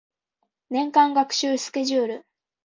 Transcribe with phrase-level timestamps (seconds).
[0.71, 2.25] 年間学習スケジュール